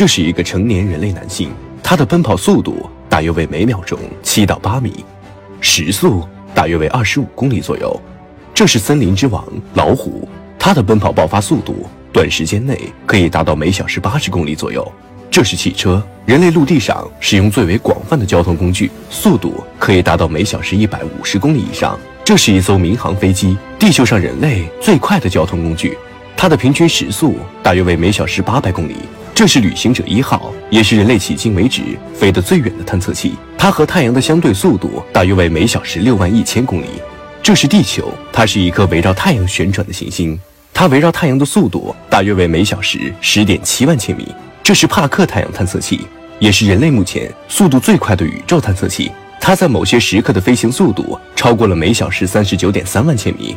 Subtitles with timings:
[0.00, 1.50] 这是一个成年人类男性，
[1.82, 5.04] 他的奔跑速度大约为每秒钟七到八米，
[5.60, 8.00] 时速大约为二十五公里左右。
[8.54, 9.44] 这是森林之王
[9.74, 10.26] 老虎，
[10.58, 14.90] 它的奔跑爆发速度短时间内可以达到每小时八十公里左右。
[15.30, 22.00] 这是汽车，人类陆地上使用最为广泛的交通工具，速度可以达到每小时一百五十公里以上。
[22.24, 25.98] 这是一艘民航飞机，地球上人类最快的交通工具，
[26.40, 28.96] 它的平均时速大约为每小时八百公里。
[29.34, 31.82] 这是旅行者一号，也是人类迄今为止
[32.14, 36.86] 飞得最远的探测器，它和太阳的相对速度大约为每小时六万一千公里。
[37.42, 40.40] 这是地球，它是一颗围绕太阳旋转的行星，
[40.72, 44.26] 它围绕太阳的速度大约为每小时十点七万千米。
[44.62, 46.06] 这是帕克太阳探测器，
[46.38, 49.12] 也是人类目前速度最快的宇宙探测器。
[49.38, 53.54] 它在某些时刻的飞行速度超过了每小时三十九点三万千米。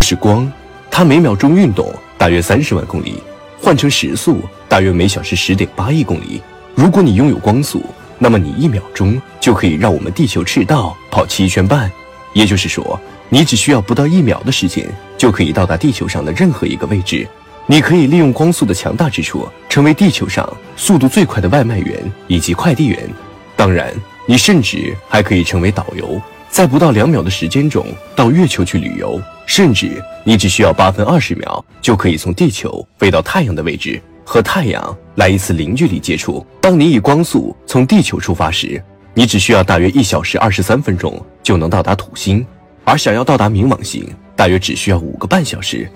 [0.00, 0.50] 这是光，
[0.96, 3.20] 它每秒钟运动大约三十万公里，
[3.60, 6.40] 换成时速大约每小时十点八亿公里。
[6.76, 7.84] 如果你拥有光速，
[8.16, 11.90] 那么你一秒钟就可以让我们地球赤道跑七圈半。
[12.32, 12.96] 也就是说，
[13.28, 14.86] 你只需要不到一秒的时间
[15.18, 17.26] 就可以到达地球上的任何一个位置。
[17.66, 23.10] 你可以利用光速的强大之处，成为地球上速度最快的外卖员以及快递员。
[23.56, 23.92] 当然，
[24.26, 27.84] 你甚至还可以成为导游，在不到两秒的时间中
[28.14, 29.20] 到月球去旅游。
[29.46, 36.44] 甚至你只需要八分二十秒就可以从地球飞到太阳的位置，和太阳来一次零距离接触。
[36.60, 42.44] 当你以光速从地球出发时，你只需要大约一小时二十三分钟就能到达土星，
[42.84, 45.88] 而想要到达冥王星，大约只需要五个半小时。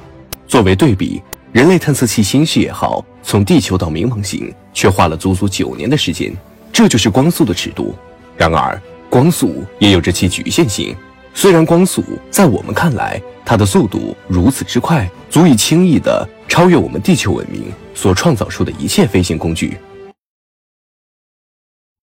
[0.46, 1.22] 作为对比。
[1.50, 6.30] 人类探测器新视野号从地球到冥王星却花了足足九年的时间，
[6.70, 7.94] 这就是光速的尺度。
[8.36, 10.94] 然而，光速也有着其局限性。
[11.40, 19.78] 虽然光速在我们看来，它的速度如此之快，足以轻易地超越我们地球文明所创造出的一切飞行工具，